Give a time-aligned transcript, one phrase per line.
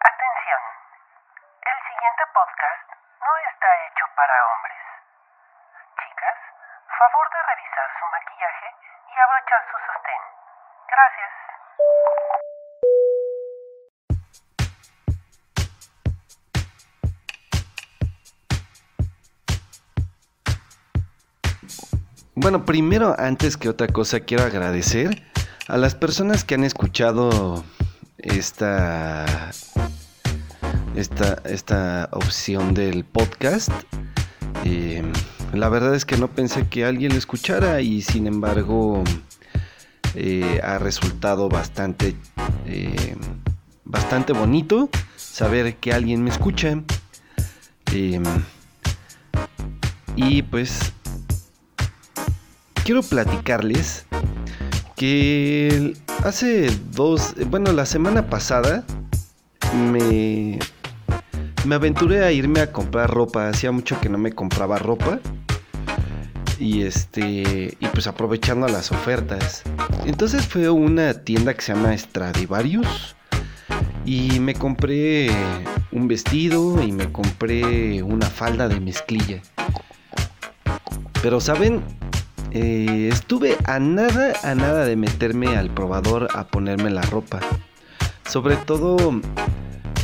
[0.00, 0.60] Atención.
[1.64, 2.86] El siguiente podcast
[3.20, 4.82] no está hecho para hombres.
[5.96, 6.38] Chicas,
[6.98, 8.68] favor de revisar su maquillaje
[9.08, 10.22] y abrochar su sostén.
[10.88, 11.32] Gracias.
[22.34, 25.22] Bueno, primero, antes que otra cosa, quiero agradecer
[25.68, 27.64] a las personas que han escuchado
[28.18, 29.24] esta,
[30.96, 33.70] esta, esta opción del podcast.
[34.64, 35.02] Eh,
[35.52, 39.04] la verdad es que no pensé que alguien lo escuchara y sin embargo
[40.14, 42.16] eh, ha resultado bastante,
[42.66, 43.14] eh,
[43.84, 46.82] bastante bonito saber que alguien me escucha.
[50.16, 50.92] y pues
[52.84, 54.06] quiero platicarles
[54.96, 58.84] que hace dos, bueno, la semana pasada
[59.74, 60.58] me,
[61.66, 63.48] me aventuré a irme a comprar ropa.
[63.48, 65.18] Hacía mucho que no me compraba ropa.
[66.58, 69.62] Y este, y pues aprovechando las ofertas.
[70.06, 73.16] Entonces fue una tienda que se llama Stradivarius.
[74.04, 75.30] Y me compré
[75.90, 79.42] un vestido y me compré una falda de mezclilla.
[81.20, 81.82] Pero saben,
[82.52, 87.40] eh, estuve a nada, a nada de meterme al probador a ponerme la ropa.
[88.24, 89.20] Sobre todo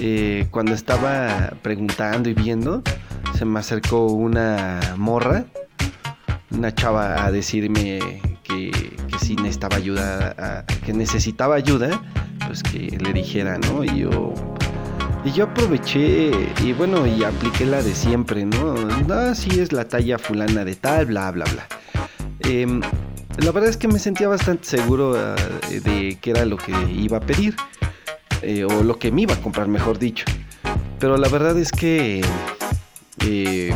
[0.05, 2.83] eh, cuando estaba preguntando y viendo,
[3.39, 5.45] se me acercó una morra,
[6.51, 8.73] una chava a decirme que,
[9.21, 12.03] si necesitaba ayuda, que necesitaba ayuda,
[12.49, 13.85] pues que le dijera, ¿no?
[13.85, 14.35] Y yo
[15.25, 16.33] y yo aproveché
[16.65, 18.75] y bueno, y apliqué la de siempre, ¿no?
[19.37, 21.69] Si es la talla fulana de tal, bla, bla, bla.
[22.41, 22.81] Em,
[23.39, 27.19] la verdad es que me sentía bastante seguro eh, de que era lo que iba
[27.19, 27.55] a pedir.
[28.43, 30.25] Eh, o lo que me iba a comprar, mejor dicho.
[30.99, 32.23] Pero la verdad es que
[33.27, 33.75] eh,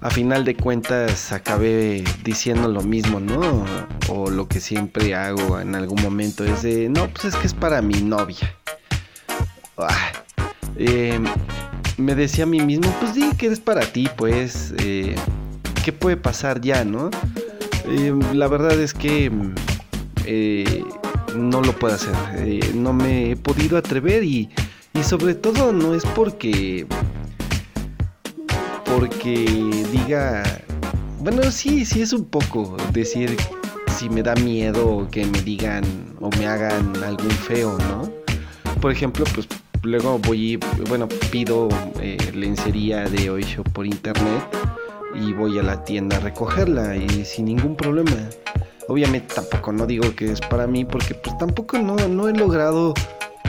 [0.00, 3.64] a final de cuentas acabé diciendo lo mismo, ¿no?
[4.08, 7.54] O lo que siempre hago en algún momento es de, no, pues es que es
[7.54, 8.54] para mi novia.
[9.78, 10.12] Ah,
[10.76, 11.24] em,
[11.96, 14.74] me decía a mí mismo, pues di que es para ti, pues
[15.86, 17.10] qué puede pasar ya, ¿no?
[17.88, 19.30] Eh, la verdad es que
[20.24, 20.84] eh,
[21.36, 22.14] no lo puedo hacer.
[22.36, 24.50] Eh, no me he podido atrever y,
[24.94, 26.86] y sobre todo no es porque
[28.84, 29.44] porque
[29.92, 30.42] diga
[31.18, 33.36] bueno sí sí es un poco decir
[33.98, 35.84] si me da miedo que me digan
[36.20, 38.10] o me hagan algún feo no
[38.80, 39.48] por ejemplo pues
[39.82, 40.58] luego voy
[40.88, 41.68] bueno pido
[42.32, 44.44] lencería de Oisho por internet
[45.20, 48.12] y voy a la tienda a recogerla y sin ningún problema.
[48.88, 52.94] Obviamente tampoco no digo que es para mí porque pues tampoco no, no he logrado,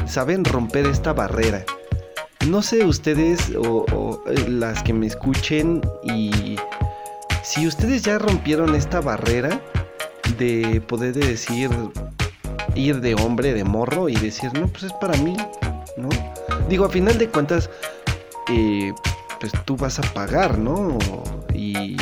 [0.08, 1.64] saben, romper esta barrera.
[2.48, 6.58] No sé ustedes o, eh, las que me escuchen y
[7.44, 9.62] si ustedes ya rompieron esta barrera
[10.38, 11.70] de poder decir,
[12.74, 15.36] ir de hombre, de morro y decir, no, pues es para mí,
[15.98, 16.10] ¿no?
[16.68, 17.70] Digo, a final de cuentas,
[18.50, 18.94] eh,
[19.40, 20.98] pues tú vas a pagar, ¿no?
[21.54, 21.98] Y,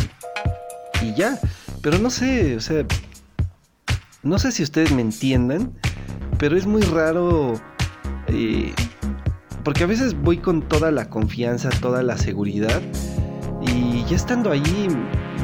[1.01, 1.39] y ya.
[1.81, 2.83] Pero no sé, o sea,
[4.25, 5.71] no sé si ustedes me entiendan,
[6.37, 7.53] pero es muy raro.
[8.27, 8.73] Eh,
[9.63, 12.81] porque a veces voy con toda la confianza, toda la seguridad.
[13.61, 14.87] Y ya estando ahí,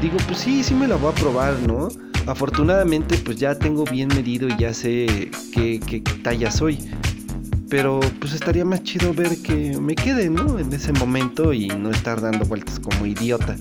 [0.01, 1.89] digo, pues sí, sí me la voy a probar, ¿no?
[2.27, 6.79] Afortunadamente, pues ya tengo bien medido y ya sé qué, qué talla soy.
[7.69, 10.59] Pero pues estaría más chido ver que me quede, ¿no?
[10.59, 13.55] En ese momento y no estar dando vueltas como idiota.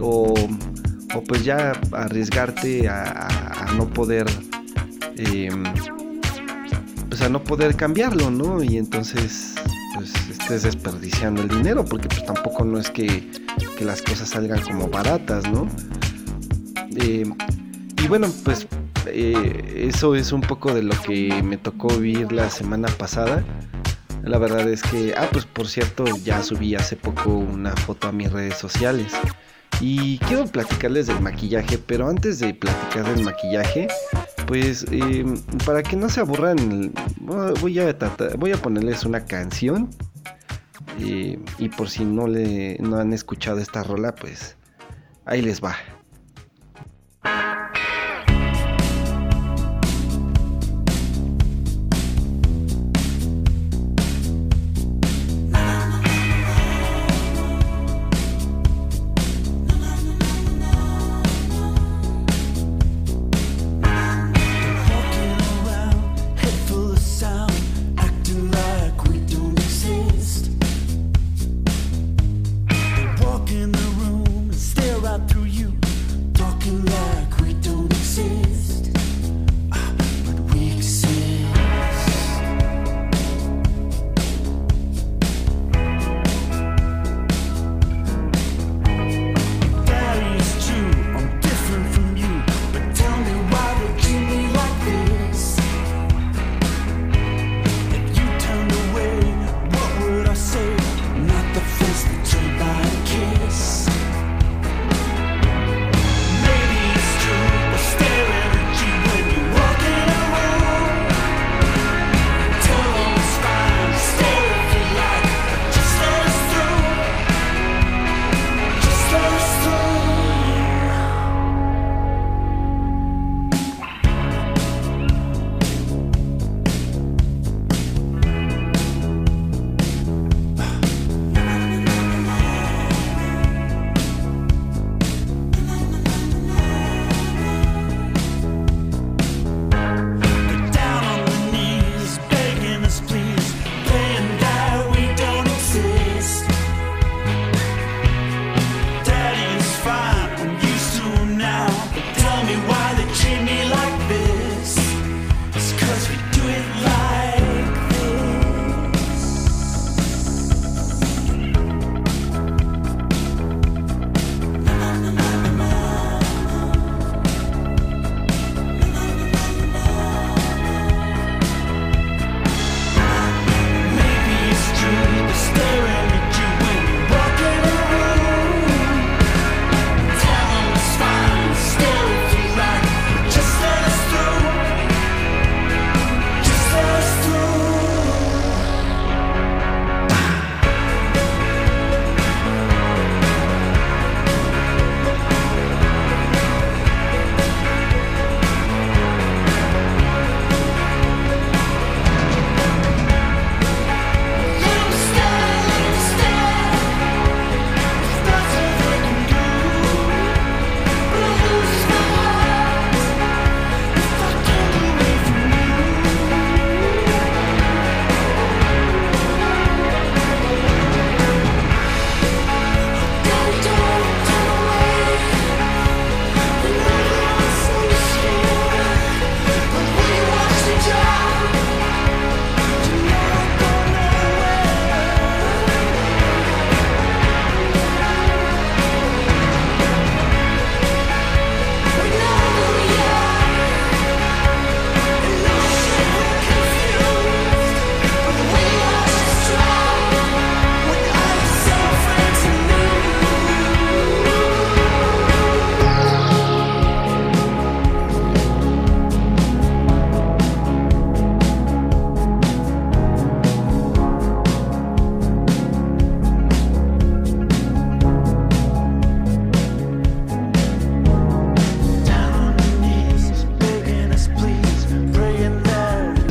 [0.00, 0.34] O,
[1.14, 4.26] o pues ya arriesgarte a, no poder...
[5.16, 5.64] Em,
[7.08, 8.62] pues no poder cambiarlo, ¿no?
[8.62, 9.54] Y entonces
[9.94, 13.28] pues estés desperdiciando el dinero porque pues tampoco no es que,
[13.76, 15.68] que las cosas salgan como baratas, ¿no?
[16.96, 17.34] Em,
[18.02, 18.66] y bueno, pues
[19.06, 23.44] eh, eso es un poco de lo que me tocó vivir la semana pasada.
[24.22, 28.12] La verdad es que, ah, pues por cierto, ya subí hace poco una foto a
[28.12, 29.12] mis redes sociales.
[29.80, 33.88] Y quiero platicarles del maquillaje, pero antes de platicar del maquillaje,
[34.46, 36.92] pues em, para que no se aburran,
[37.60, 37.96] voy a,
[38.36, 39.88] voy a ponerles una canción.
[40.98, 44.56] Eh, y por si no, le, no han escuchado esta rola, pues
[45.24, 45.76] ahí les va.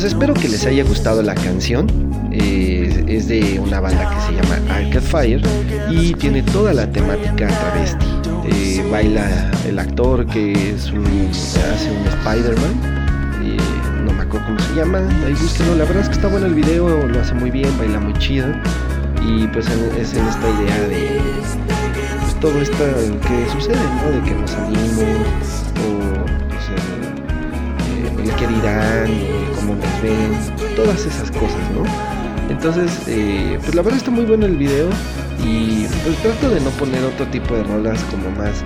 [0.03, 1.87] Espero que les haya gustado la canción.
[2.31, 5.41] Es de una banda que se llama Arcade Fire
[5.89, 8.05] y tiene toda la temática travesti.
[8.45, 13.43] Eh, baila el actor que es un, hace un Spider-Man.
[13.43, 13.57] Eh,
[14.05, 14.99] no me acuerdo cómo se llama.
[15.25, 15.75] Ahí búsquenlo.
[15.75, 18.47] La verdad es que está bueno el video, lo hace muy bien, baila muy chido.
[19.25, 21.19] Y pues es en esta idea de
[22.21, 22.85] pues, todo esto
[23.27, 24.11] que sucede, ¿no?
[24.11, 26.18] De que nos salimos o
[28.49, 31.83] dirán, el cómo nos ven, todas esas cosas, ¿no?
[32.49, 34.89] Entonces, eh, pues la verdad está muy bueno el video
[35.45, 38.63] y pues trato de no poner otro tipo de rolas como más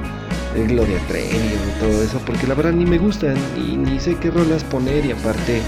[0.54, 4.16] de Gloria Trevi y todo eso, porque la verdad ni me gustan y ni sé
[4.16, 5.62] qué rolas poner y aparte,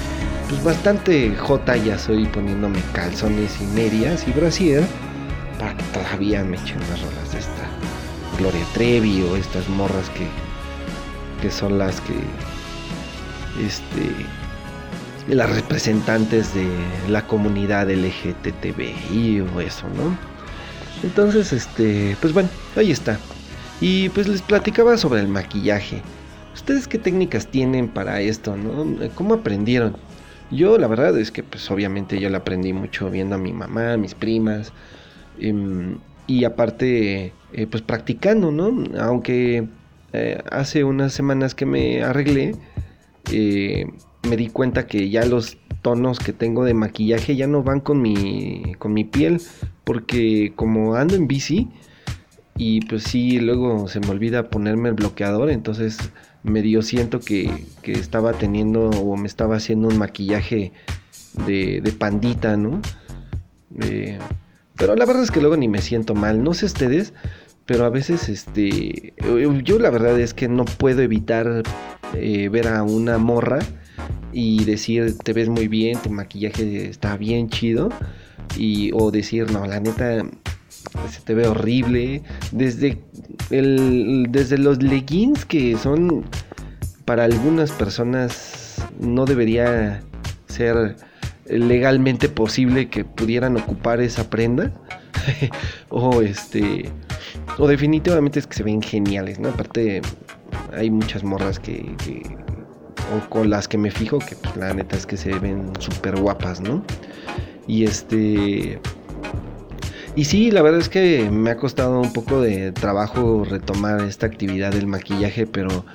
[0.49, 4.83] pues bastante J ya soy poniéndome calzones y medias y brasier
[5.59, 7.65] para que todavía me echen las rolas de esta
[8.37, 10.27] Gloria Trevi o estas morras que,
[11.41, 12.13] que son las que
[13.59, 14.09] este
[15.27, 16.67] las representantes de
[17.09, 20.15] la comunidad LGTBI o eso, ¿no?
[21.03, 23.19] Entonces, este, pues bueno, ahí está.
[23.81, 26.01] Y pues les platicaba sobre el maquillaje.
[26.53, 28.85] ¿Ustedes qué técnicas tienen para esto, no?
[29.15, 29.97] ¿Cómo aprendieron?
[30.51, 33.93] Yo la verdad es que pues obviamente yo la aprendí mucho viendo a mi mamá,
[33.93, 34.71] a mis primas.
[35.39, 35.97] Em,
[36.27, 38.83] y aparte, eh, pues practicando, ¿no?
[38.99, 39.67] Aunque
[40.13, 42.55] eh, hace unas semanas que me arreglé,
[43.31, 43.85] eh,
[44.27, 48.01] me di cuenta que ya los tonos que tengo de maquillaje ya no van con
[48.01, 49.41] mi, con mi piel,
[49.83, 51.69] porque como ando en bici
[52.57, 55.97] y pues sí, luego se me olvida ponerme el bloqueador, entonces
[56.43, 60.71] medio siento que, que estaba teniendo o me estaba haciendo un maquillaje
[61.45, 62.81] de, de pandita, ¿no?
[64.77, 67.13] Pero la verdad es que luego ni me siento mal, no sé ustedes,
[67.65, 69.13] pero a veces este
[69.63, 71.63] yo la verdad es que no puedo evitar
[72.15, 73.59] eh, ver a una morra
[74.31, 77.89] y decir te ves muy bien, tu maquillaje está bien chido
[78.57, 80.25] y o decir no, la neta
[81.09, 83.01] se te ve horrible desde
[83.49, 86.25] el desde los leggings que son
[87.05, 90.01] para algunas personas no debería
[90.47, 90.95] ser
[91.47, 94.71] legalmente posible que pudieran ocupar esa prenda.
[95.89, 96.89] O este
[97.57, 100.01] o definitivamente es que se ven geniales no aparte
[100.73, 102.23] hay muchas morras que, que
[103.13, 106.15] o con las que me fijo, que pues, la neta es que se ven súper
[106.15, 106.83] guapas, ¿no?
[107.67, 108.79] Y este...
[110.15, 114.25] Y sí, la verdad es que me ha costado un poco de trabajo retomar esta
[114.25, 115.85] actividad del maquillaje, pero,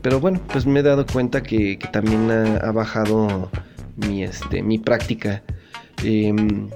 [0.00, 3.50] pero bueno, pues me he dado cuenta que, también ha, bajado
[3.96, 5.42] mi, este, mi práctica.
[6.04, 6.70] Em,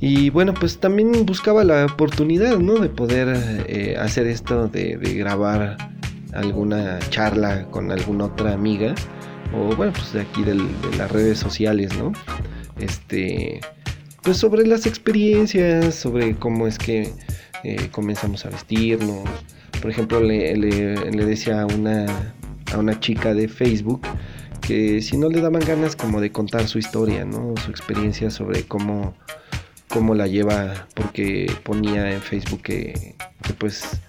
[0.00, 2.74] y bueno, pues también buscaba la oportunidad, ¿no?
[2.74, 5.78] De poder eh, hacer esto, de, de grabar
[6.32, 8.94] alguna charla con alguna otra amiga
[9.54, 10.54] o bueno pues de aquí de
[10.96, 12.12] las redes sociales no
[12.78, 13.60] este
[14.22, 17.12] pues sobre las experiencias sobre cómo es que
[17.62, 19.28] eh, comenzamos a vestirnos.
[19.82, 22.06] Por ejemplo le, decía a una
[22.72, 24.02] a una chica de Facebook
[24.60, 28.62] que si no le daban ganas como de contar su historia no su experiencia sobre
[28.64, 29.14] cómo
[29.88, 33.16] cómo la lleva porque ponía en Facebook que,
[33.58, 34.00] pues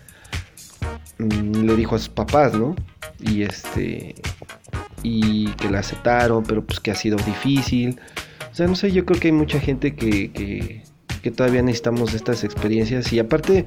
[1.29, 2.75] le dijo a sus papás, ¿no?
[3.19, 4.15] Y este
[5.03, 7.99] y que la aceptaron, pero pues que ha sido difícil.
[8.51, 10.83] O sea, no sé, yo creo que hay mucha gente que,
[11.21, 13.65] que, todavía necesitamos estas experiencias y aparte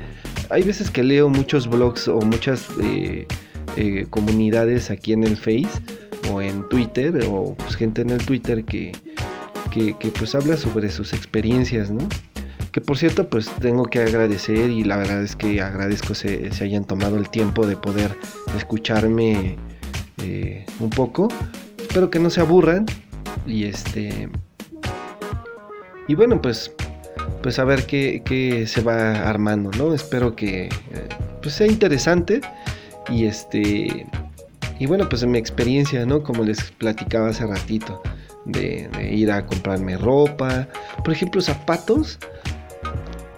[0.50, 3.26] hay veces que leo muchos blogs o muchas eh,
[3.76, 5.68] eh, comunidades aquí en el Face
[6.30, 8.92] o en Twitter o pues, gente en el Twitter que,
[9.70, 12.06] que, que pues habla sobre sus experiencias, ¿no?
[12.75, 16.64] Que por cierto, pues tengo que agradecer y la verdad es que agradezco se, se
[16.64, 18.19] hayan tomado el tiempo de poder
[18.57, 19.57] escucharme
[20.21, 21.28] eh, un poco.
[21.78, 22.85] Espero que no se aburran.
[23.47, 24.28] Y este.
[26.09, 26.73] Y bueno, pues.
[27.45, 29.95] Pues a ver qué, se va armando, ¿no?
[29.95, 30.71] Espero que eh,
[31.40, 32.40] pues sea interesante.
[33.09, 34.04] Y este.
[34.81, 36.25] Y bueno, pues en mi experiencia, ¿no?
[36.25, 38.02] Como les platicaba hace ratito.
[38.47, 40.66] De, ir a comprarme ropa.
[41.04, 42.19] Por ejemplo, zapatos.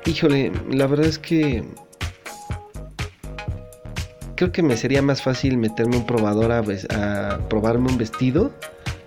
[0.07, 1.65] Híjole, la verdad es que
[4.37, 8.53] creo que me sería más fácil meterme un probador a, probarme un vestido,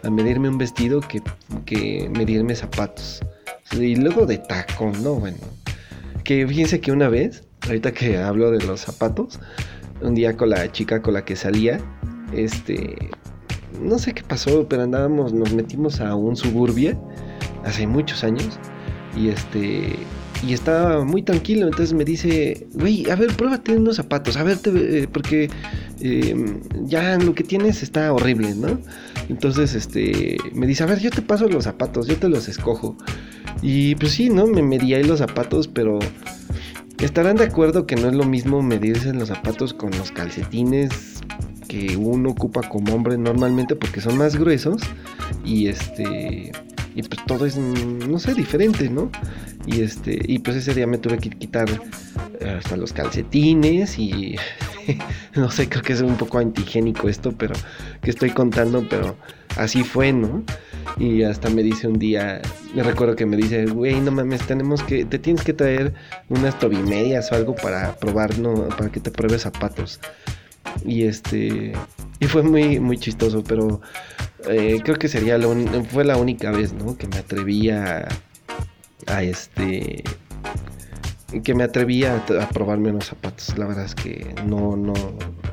[0.03, 1.21] a medirme un vestido que,
[1.65, 3.21] que medirme zapatos.
[3.71, 5.13] Y luego de tacón, ¿no?
[5.15, 5.37] Bueno,
[6.25, 9.39] que fíjense que una vez, ahorita que hablo de los zapatos,
[10.01, 11.79] un día con la chica con la que salía,
[12.33, 13.09] este,
[13.81, 16.99] no sé qué pasó, pero andábamos, nos metimos a un suburbia
[17.63, 18.59] hace muchos años
[19.15, 19.95] y este
[20.45, 21.67] y estaba muy tranquilo.
[21.67, 24.37] Entonces me dice, güey, a ver, pruébate unos zapatos.
[24.37, 25.49] A ver, te, porque
[26.01, 28.79] eh, ya lo que tienes está horrible, ¿no?
[29.29, 32.97] Entonces, este, me dice, a ver, yo te paso los zapatos, yo te los escojo.
[33.61, 34.47] Y pues sí, ¿no?
[34.47, 35.99] Me medí ahí los zapatos, pero
[36.99, 41.21] estarán de acuerdo que no es lo mismo medirse los zapatos con los calcetines
[41.67, 44.81] que uno ocupa como hombre normalmente porque son más gruesos
[45.45, 46.51] y este
[46.99, 49.09] y pues todo es no sé diferente no
[49.65, 51.69] y este y pues ese día me tuve que quitar
[52.57, 54.35] hasta los calcetines y
[55.35, 57.53] no sé creo que es un poco antigénico esto pero
[58.01, 59.15] que estoy contando pero
[59.55, 60.43] así fue no
[60.97, 62.41] y hasta me dice un día,
[62.73, 65.93] me recuerdo que me dice, güey, no mames, tenemos que, te tienes que traer
[66.27, 68.67] unas tobimedias o algo para probar, ¿no?
[68.69, 69.99] Para que te pruebes zapatos.
[70.85, 71.73] Y este,
[72.19, 73.81] y fue muy, muy chistoso, pero
[74.47, 75.47] eh, creo que sería la
[75.83, 76.97] fue la única vez, ¿no?
[76.97, 78.07] Que me atrevía
[79.07, 80.03] a, este,
[81.43, 83.57] que me atrevía a, probarme unos zapatos.
[83.57, 84.93] La verdad es que no, no,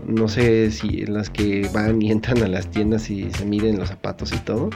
[0.06, 3.88] no sé si las que van y entran a las tiendas y se miden los
[3.88, 4.70] zapatos y todo.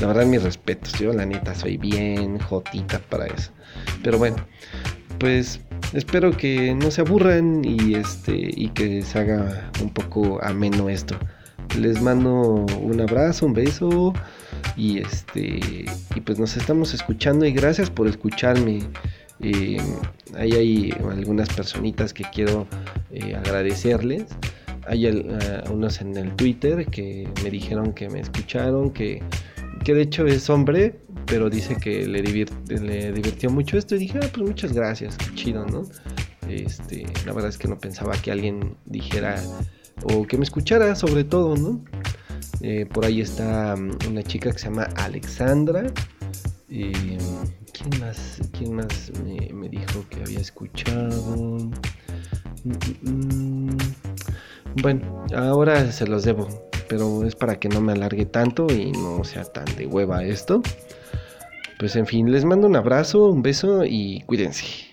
[0.00, 0.94] La verdad, mis respetos.
[0.94, 3.52] Yo, la neta, soy bien jotita para eso.
[4.02, 4.36] Pero bueno,
[5.18, 5.60] pues
[5.92, 11.16] espero que no se aburran y este y que se haga un poco ameno esto.
[11.78, 14.12] Les mando un abrazo, un beso
[14.76, 18.80] y este y pues nos estamos escuchando y gracias por escucharme.
[19.40, 19.78] Eh,
[20.36, 22.66] ahí hay algunas personitas que quiero
[23.10, 24.26] eh, agradecerles.
[24.86, 29.22] Hay uh, unos en el Twitter que me dijeron que me escucharon, que
[29.82, 34.18] que de hecho es hombre, pero dice que le, le divirtió mucho esto y dije,
[34.22, 35.82] ah, pues muchas gracias, qué chido, ¿no?
[36.48, 39.42] Este, la verdad es que no pensaba que alguien dijera
[40.04, 41.84] o que me escuchara sobre todo, ¿no?
[42.60, 45.86] Eh, por ahí está mm, una chica que se llama Alexandra.
[46.68, 47.18] Eh,
[47.72, 51.36] ¿Quién más, quién más me, dijo que había escuchado?
[52.64, 53.78] Mm, mm,
[54.82, 56.48] bueno, ahora se los debo
[56.92, 60.60] pero es para que no me alargue tanto y no sea tan de hueva esto.
[61.78, 64.91] Pues en fin, les mando un abrazo, un beso y cuídense.